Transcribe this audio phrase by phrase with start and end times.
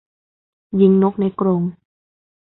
[0.81, 1.61] ยิงนกในกรง